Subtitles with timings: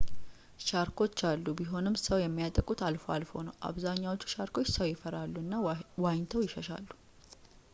[0.67, 5.53] ሻርኮች አሉ ቢሆንም ሰው የሚያጠቁት አልፎ አልፎ ነው አብዛኛዎቹ ሻርኮች ሰው ይፈራሉ እና
[6.05, 6.89] ዋኝተው ይሸሻሉ